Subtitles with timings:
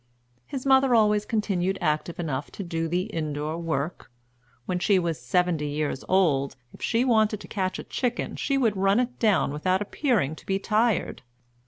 [0.47, 4.09] His mother always continued active enough to do the in door work.
[4.65, 8.75] When she was seventy years old, if she wanted to catch a chicken she would
[8.75, 11.21] run it down without appearing to be tired.